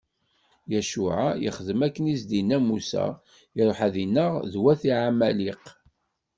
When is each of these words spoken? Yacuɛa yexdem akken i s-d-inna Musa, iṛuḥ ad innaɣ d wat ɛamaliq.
Yacuɛa 0.71 1.27
yexdem 1.43 1.79
akken 1.87 2.05
i 2.13 2.15
s-d-inna 2.19 2.57
Musa, 2.67 3.05
iṛuḥ 3.59 3.79
ad 3.87 3.95
innaɣ 4.05 4.33
d 4.51 4.53
wat 4.61 4.83
ɛamaliq. 4.99 5.65